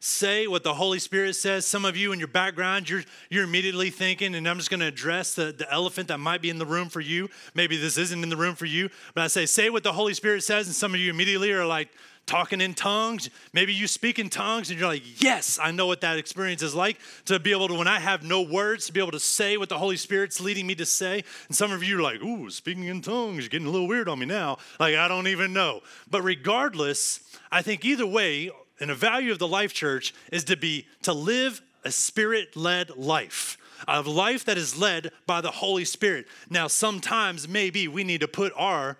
[0.00, 1.66] say what the Holy Spirit says.
[1.66, 4.86] Some of you in your background, you're, you're immediately thinking, and I'm just going to
[4.86, 7.28] address the, the elephant that might be in the room for you.
[7.54, 10.14] Maybe this isn't in the room for you, but I say, say what the Holy
[10.14, 11.88] Spirit says, and some of you immediately are like,
[12.28, 13.30] talking in tongues.
[13.52, 16.74] Maybe you speak in tongues and you're like, yes, I know what that experience is
[16.74, 19.56] like to be able to, when I have no words, to be able to say
[19.56, 21.24] what the Holy Spirit's leading me to say.
[21.48, 24.08] And some of you are like, ooh, speaking in tongues, you're getting a little weird
[24.08, 24.58] on me now.
[24.78, 25.80] Like, I don't even know.
[26.08, 30.56] But regardless, I think either way, and a value of the life church is to
[30.56, 36.26] be to live a spirit-led life a life that is led by the holy spirit
[36.50, 38.98] now sometimes maybe we need to put our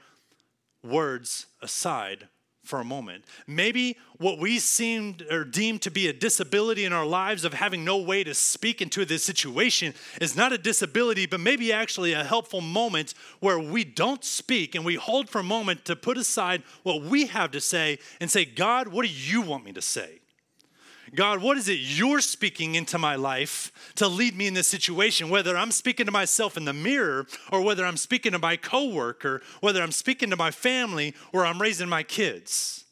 [0.83, 2.29] words aside
[2.69, 3.25] for a moment.
[3.47, 7.83] Maybe what we seemed or deemed to be a disability in our lives of having
[7.83, 12.23] no way to speak into this situation is not a disability, but maybe actually a
[12.23, 16.63] helpful moment where we don't speak and we hold for a moment to put aside
[16.83, 20.21] what we have to say and say, God, what do you want me to say?
[21.15, 25.31] God, what is it you're speaking into my life to lead me in this situation?
[25.31, 29.43] Whether I'm speaking to myself in the mirror, or whether I'm speaking to my coworker,
[29.61, 32.85] whether I'm speaking to my family, or I'm raising my kids.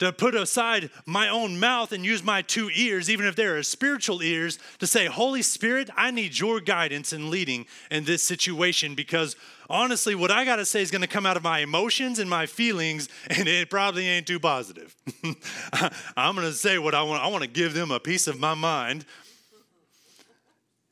[0.00, 4.22] To put aside my own mouth and use my two ears, even if they're spiritual
[4.22, 9.36] ears, to say, Holy Spirit, I need your guidance and leading in this situation because
[9.70, 12.28] honestly, what I got to say is going to come out of my emotions and
[12.28, 14.94] my feelings, and it probably ain't too positive.
[16.16, 17.22] I'm going to say what I want.
[17.22, 19.06] I want to give them a piece of my mind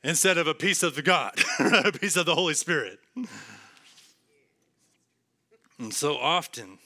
[0.03, 2.99] instead of a piece of God, a piece of the Holy Spirit.
[5.79, 6.79] And so often,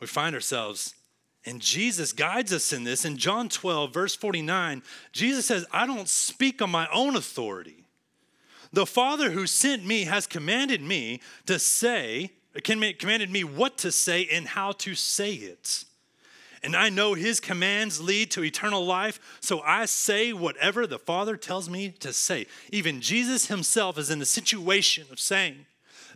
[0.00, 0.94] we find ourselves
[1.46, 3.04] and Jesus guides us in this.
[3.04, 7.83] In John 12, verse 49, Jesus says, I don't speak on my own authority.
[8.74, 12.32] The Father who sent me has commanded me to say,
[12.64, 15.84] commanded me what to say and how to say it.
[16.60, 21.36] And I know his commands lead to eternal life, so I say whatever the Father
[21.36, 22.46] tells me to say.
[22.72, 25.66] Even Jesus himself is in the situation of saying,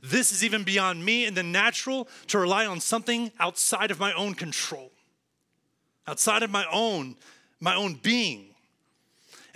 [0.03, 4.13] This is even beyond me in the natural to rely on something outside of my
[4.15, 4.91] own control,
[6.09, 7.15] outside of my own,
[7.61, 8.48] my own being.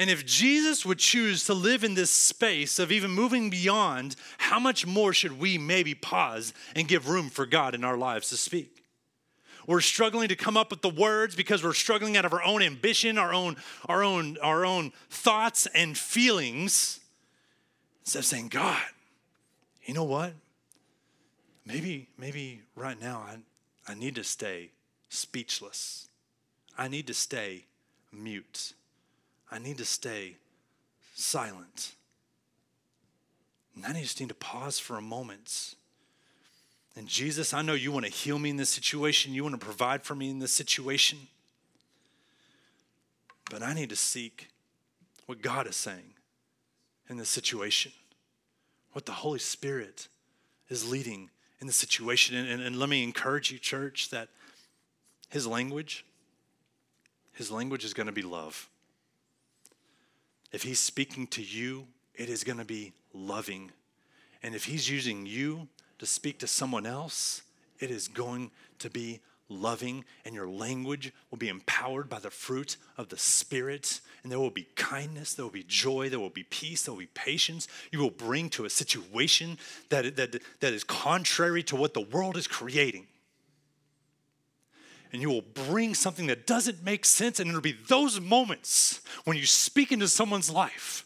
[0.03, 4.59] And if Jesus would choose to live in this space of even moving beyond, how
[4.59, 8.37] much more should we maybe pause and give room for God in our lives to
[8.37, 8.83] speak?
[9.65, 12.63] We're struggling to come up with the words because we're struggling out of our own
[12.63, 13.55] ambition, our own,
[13.89, 16.99] our own, our own thoughts and feelings.
[18.01, 18.83] Instead of saying, God,
[19.85, 20.33] you know what?
[21.65, 24.73] Maybe, maybe right now I, I need to stay
[25.11, 26.09] speechless.
[26.77, 27.67] I need to stay
[28.13, 28.73] mute.
[29.53, 30.37] I need to stay
[31.15, 31.93] silent.
[33.77, 35.75] And I just need to pause for a moment.
[36.97, 39.35] And Jesus, I know you want to heal me in this situation.
[39.35, 41.19] You want to provide for me in this situation.
[43.51, 44.49] But I need to seek
[45.27, 46.15] what God is saying
[47.11, 47.93] in this situation,
[48.93, 50.09] what the Holy Spirit
[50.71, 51.29] is leading
[51.61, 52.37] in the situation.
[52.37, 54.29] And, and, and let me encourage you, church, that
[55.29, 56.07] his language,
[57.33, 58.71] his language is going to be love.
[60.53, 63.71] If he's speaking to you, it is going to be loving.
[64.43, 67.43] And if he's using you to speak to someone else,
[67.81, 72.77] it is going to be loving, and your language will be empowered by the fruit
[72.97, 74.01] of the Spirit.
[74.23, 77.01] And there will be kindness, there will be joy, there will be peace, there will
[77.01, 77.69] be patience.
[77.91, 79.59] You will bring to a situation
[79.91, 83.07] that, that, that is contrary to what the world is creating.
[85.13, 89.37] And you will bring something that doesn't make sense, and it'll be those moments when
[89.37, 91.05] you speak into someone's life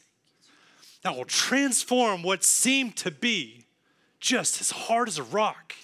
[1.02, 3.64] that will transform what seemed to be
[4.20, 5.74] just as hard as a rock.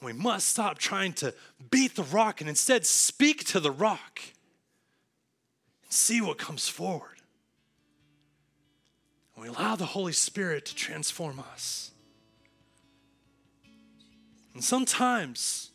[0.00, 1.32] We must stop trying to
[1.70, 4.20] beat the rock and instead speak to the rock
[5.84, 7.20] and see what comes forward.
[9.36, 11.91] And we allow the Holy Spirit to transform us.
[14.54, 15.70] And sometimes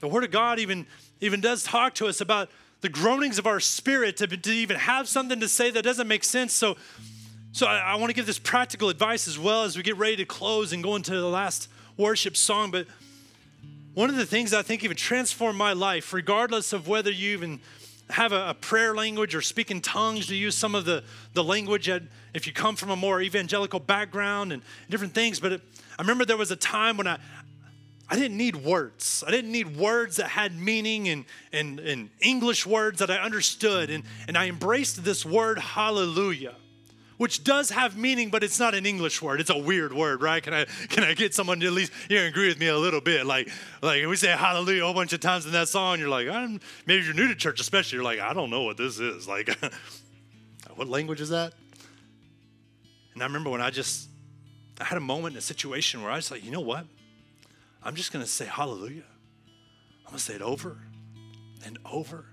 [0.00, 0.86] the Word of God even,
[1.20, 5.08] even does talk to us about the groanings of our spirit to, to even have
[5.08, 6.52] something to say that doesn't make sense.
[6.52, 6.76] So,
[7.52, 10.16] so I, I want to give this practical advice as well as we get ready
[10.16, 12.72] to close and go into the last worship song.
[12.72, 12.88] But
[13.94, 17.60] one of the things I think even transformed my life, regardless of whether you even
[18.10, 21.44] have a, a, prayer language or speak in tongues, to use some of the, the
[21.44, 22.02] language that,
[22.34, 25.38] if you come from a more evangelical background and different things.
[25.38, 25.60] But it,
[25.98, 27.18] I remember there was a time when I,
[28.12, 29.24] I didn't need words.
[29.26, 33.88] I didn't need words that had meaning and, and, and English words that I understood.
[33.88, 36.56] And, and I embraced this word, hallelujah,
[37.16, 39.40] which does have meaning, but it's not an English word.
[39.40, 40.42] It's a weird word, right?
[40.42, 43.00] Can I, can I get someone to at least here agree with me a little
[43.00, 43.24] bit?
[43.24, 43.48] Like,
[43.80, 47.04] like we say hallelujah a bunch of times in that song, you're like, I'm, maybe
[47.04, 49.26] you're new to church, especially, you're like, I don't know what this is.
[49.26, 49.48] Like,
[50.74, 51.54] what language is that?
[53.14, 54.08] And I remember when I just,
[54.80, 56.86] I had a moment in a situation where I was like, you know what?
[57.82, 59.04] I'm just going to say hallelujah.
[60.04, 60.78] I'm going to say it over
[61.64, 62.26] and over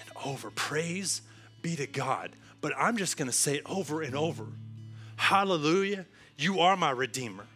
[0.00, 0.50] and over.
[0.50, 1.22] Praise
[1.62, 2.30] be to God.
[2.60, 4.46] But I'm just going to say it over and over.
[5.16, 6.06] Hallelujah.
[6.36, 7.46] You are my Redeemer.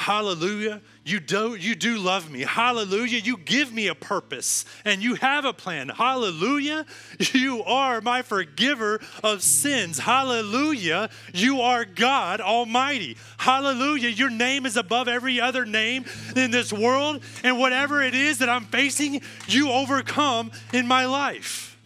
[0.00, 0.80] Hallelujah.
[1.04, 2.40] You do, you do love me.
[2.40, 3.18] Hallelujah.
[3.18, 5.90] You give me a purpose and you have a plan.
[5.90, 6.86] Hallelujah.
[7.32, 9.98] You are my forgiver of sins.
[9.98, 11.10] Hallelujah.
[11.34, 13.18] You are God Almighty.
[13.36, 14.08] Hallelujah.
[14.08, 17.22] Your name is above every other name in this world.
[17.44, 21.76] And whatever it is that I'm facing, you overcome in my life.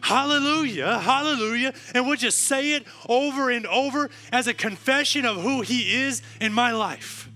[0.00, 1.72] Hallelujah, hallelujah.
[1.94, 6.22] And we'll just say it over and over as a confession of who He is
[6.40, 7.28] in my life.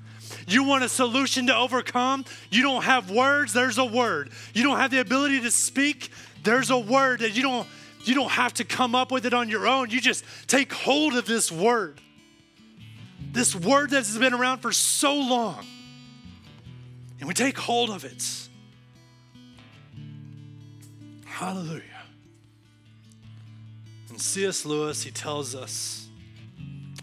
[0.46, 2.24] You want a solution to overcome?
[2.50, 4.30] You don't have words, there's a word.
[4.54, 6.10] You don't have the ability to speak,
[6.44, 7.66] there's a word that you don't
[8.04, 9.90] you don't have to come up with it on your own.
[9.90, 12.00] You just take hold of this word.
[13.32, 15.66] This word that has been around for so long.
[17.18, 18.24] And we take hold of it.
[21.24, 21.82] Hallelujah.
[24.08, 24.64] And C.S.
[24.64, 26.05] Lewis, he tells us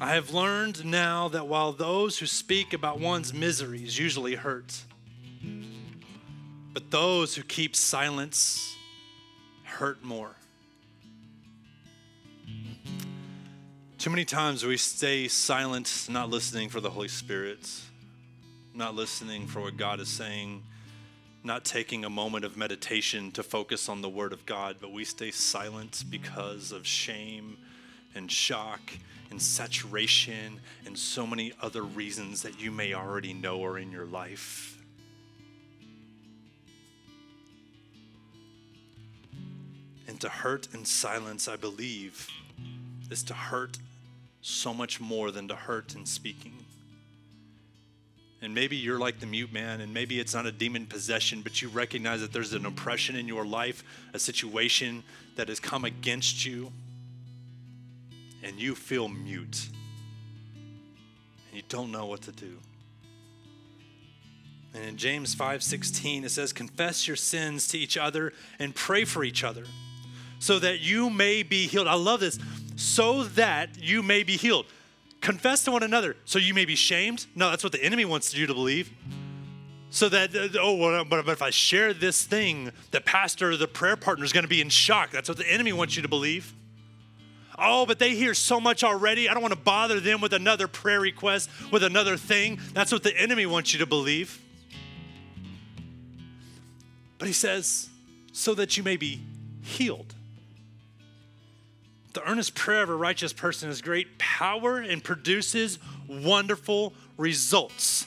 [0.04, 4.84] I have learned now that while those who speak about one's miseries usually hurt,
[6.74, 8.76] but those who keep silence
[9.64, 10.36] hurt more.
[13.98, 17.66] Too many times we stay silent, not listening for the Holy Spirit,
[18.74, 20.64] not listening for what God is saying,
[21.46, 25.06] not taking a moment of meditation to focus on the Word of God, but we
[25.06, 27.56] stay silent because of shame
[28.16, 28.82] and shock
[29.30, 34.06] and saturation and so many other reasons that you may already know are in your
[34.06, 34.78] life.
[40.08, 42.28] And to hurt in silence, I believe,
[43.10, 43.80] is to hurt
[44.42, 46.54] so much more than to hurt in speaking.
[48.44, 51.62] And maybe you're like the mute man, and maybe it's not a demon possession, but
[51.62, 53.84] you recognize that there's an oppression in your life,
[54.14, 55.02] a situation
[55.38, 56.72] that has come against you
[58.44, 59.70] and you feel mute
[61.48, 62.58] and you don't know what to do.
[64.74, 69.24] And in James 5:16 it says confess your sins to each other and pray for
[69.24, 69.66] each other
[70.40, 71.88] so that you may be healed.
[71.88, 72.38] I love this.
[72.76, 74.66] So that you may be healed.
[75.22, 77.28] confess to one another so you may be shamed.
[77.34, 78.92] No, that's what the enemy wants you to believe.
[79.90, 83.68] So that, uh, oh, well, but if I share this thing, the pastor or the
[83.68, 85.12] prayer partner is going to be in shock.
[85.12, 86.54] That's what the enemy wants you to believe.
[87.66, 89.30] Oh, but they hear so much already.
[89.30, 92.60] I don't want to bother them with another prayer request, with another thing.
[92.74, 94.42] That's what the enemy wants you to believe.
[97.18, 97.90] But he says,
[98.34, 99.22] so that you may be
[99.62, 100.14] healed.
[102.12, 108.06] The earnest prayer of a righteous person has great power and produces wonderful results.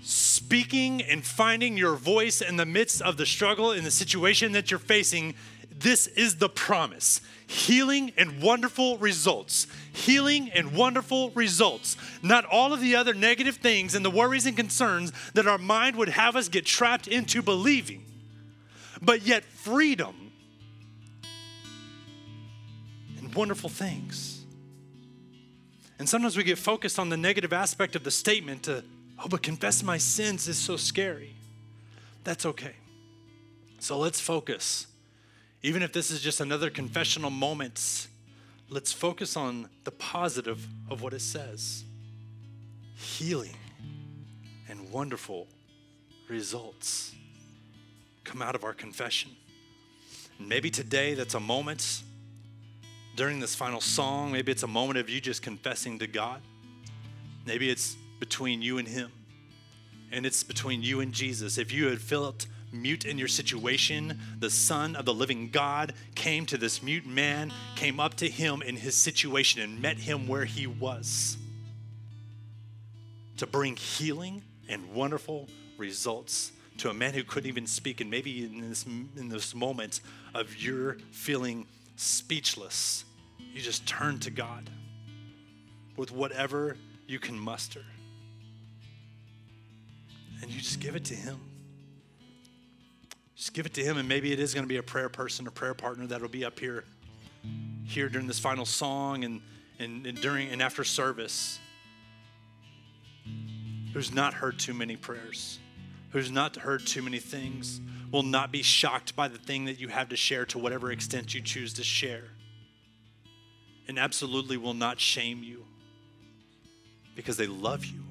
[0.00, 4.70] Speaking and finding your voice in the midst of the struggle, in the situation that
[4.70, 5.34] you're facing,
[5.76, 9.66] this is the promise healing and wonderful results.
[9.92, 11.96] Healing and wonderful results.
[12.22, 15.96] Not all of the other negative things and the worries and concerns that our mind
[15.96, 18.04] would have us get trapped into believing,
[19.00, 20.32] but yet freedom
[23.18, 24.44] and wonderful things.
[25.98, 28.84] And sometimes we get focused on the negative aspect of the statement to,
[29.18, 31.34] oh, but confess my sins is so scary.
[32.24, 32.74] That's okay.
[33.78, 34.88] So let's focus.
[35.62, 38.08] Even if this is just another confessional moment,
[38.68, 41.84] let's focus on the positive of what it says
[42.94, 43.54] healing
[44.68, 45.46] and wonderful
[46.28, 47.14] results
[48.24, 49.30] come out of our confession.
[50.38, 52.02] And maybe today that's a moment
[53.16, 56.42] during this final song, maybe it's a moment of you just confessing to God.
[57.46, 59.10] Maybe it's between you and Him,
[60.12, 61.56] and it's between you and Jesus.
[61.56, 62.46] If you had felt
[62.80, 67.52] mute in your situation, the Son of the living God came to this mute man,
[67.74, 71.36] came up to him in his situation, and met him where he was
[73.36, 78.00] to bring healing and wonderful results to a man who couldn't even speak.
[78.00, 80.00] And maybe in this, in this moment
[80.34, 81.66] of your feeling
[81.96, 83.04] speechless,
[83.38, 84.68] you just turn to God
[85.96, 87.84] with whatever you can muster.
[90.42, 91.40] And you just give it to Him.
[93.36, 95.46] Just give it to Him, and maybe it is going to be a prayer person,
[95.46, 96.84] a prayer partner that'll be up here,
[97.84, 99.40] here during this final song and,
[99.78, 101.58] and, and during and after service.
[103.92, 105.58] Who's not heard too many prayers,
[106.10, 107.80] who's not heard too many things,
[108.10, 111.34] will not be shocked by the thing that you have to share to whatever extent
[111.34, 112.24] you choose to share
[113.88, 115.64] and absolutely will not shame you
[117.14, 118.02] because they love you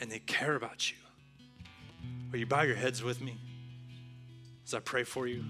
[0.00, 0.96] and they care about you.
[2.30, 3.38] Will you bow your heads with me
[4.66, 5.44] as I pray for you,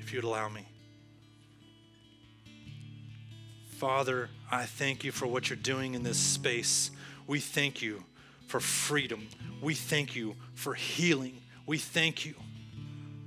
[0.00, 0.66] if you'd allow me?
[3.76, 6.90] Father, I thank you for what you're doing in this space.
[7.26, 8.02] We thank you
[8.46, 9.28] for freedom.
[9.60, 11.42] We thank you for healing.
[11.66, 12.34] We thank you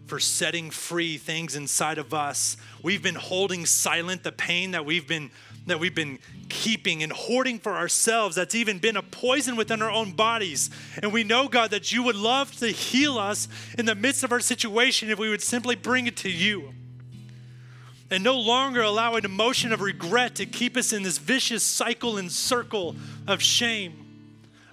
[0.08, 2.58] for setting free things inside of us.
[2.84, 5.32] We've been holding silent the pain that we've been
[5.68, 9.92] that we've been keeping and hoarding for ourselves that's even been a poison within our
[9.92, 10.70] own bodies.
[11.02, 13.48] And we know, God, that you would love to heal us
[13.78, 16.74] in the midst of our situation if we would simply bring it to you.
[18.10, 22.18] And no longer allow an emotion of regret to keep us in this vicious cycle
[22.18, 22.96] and circle
[23.28, 24.02] of shame.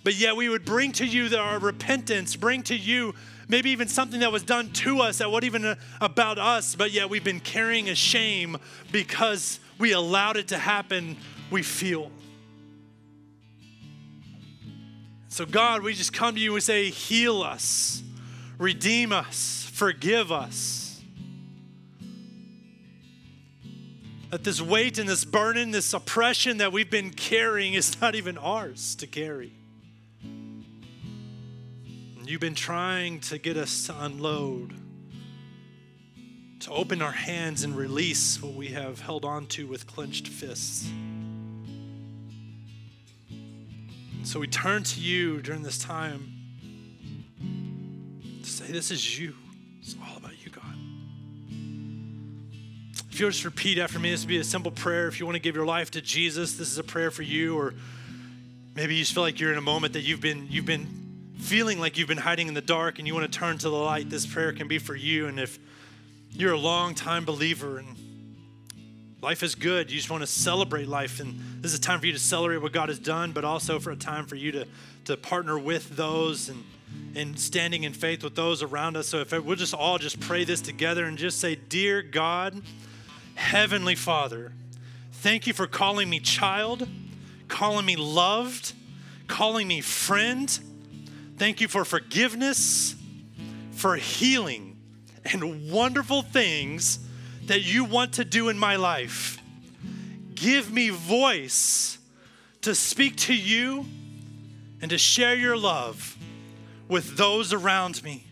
[0.03, 3.15] But yet we would bring to you our repentance, bring to you
[3.49, 7.09] maybe even something that was done to us that wasn't even about us, but yet
[7.09, 8.57] we've been carrying a shame
[8.93, 11.17] because we allowed it to happen,
[11.51, 12.11] we feel.
[15.29, 18.03] So, God, we just come to you and say, heal us,
[18.59, 21.01] redeem us, forgive us.
[24.31, 28.37] That this weight and this burden, this oppression that we've been carrying is not even
[28.37, 29.53] ours to carry.
[32.29, 34.75] You've been trying to get us to unload,
[36.61, 40.91] to open our hands and release what we have held on to with clenched fists.
[44.25, 46.35] So we turn to you during this time
[48.43, 49.35] to say, This is you.
[49.81, 50.65] It's all about you, God.
[53.11, 55.09] If you'll just repeat after me, this would be a simple prayer.
[55.09, 57.57] If you want to give your life to Jesus, this is a prayer for you.
[57.57, 57.75] Or
[58.75, 60.87] maybe you just feel like you're in a moment that you've been you've been
[61.39, 63.77] feeling like you've been hiding in the dark and you want to turn to the
[63.77, 65.29] light, this prayer can be for you.
[65.29, 65.59] And if
[66.33, 67.97] you're a long time believer and
[69.21, 72.07] life is good, you just want to celebrate life, and this is a time for
[72.07, 74.67] you to celebrate what God has done, but also for a time for you to,
[75.07, 76.65] to partner with those and,
[77.15, 79.09] and standing in faith with those around us.
[79.09, 82.63] So if we'll just all just pray this together and just say, Dear God,
[83.35, 84.53] Heavenly Father,
[85.13, 86.89] thank you for calling me child,
[87.49, 88.73] calling me loved,
[89.27, 90.59] calling me friend
[91.39, 92.97] Thank you for forgiveness,
[93.71, 94.77] for healing,
[95.33, 96.99] and wonderful things
[97.47, 99.39] that you want to do in my life.
[100.35, 101.99] Give me voice
[102.63, 103.87] to speak to you
[104.81, 106.17] and to share your love
[106.89, 108.25] with those around me.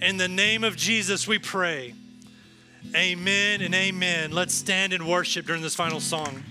[0.00, 1.94] In the name of Jesus, we pray.
[2.94, 4.32] Amen and amen.
[4.32, 6.42] Let's stand and worship during this final song.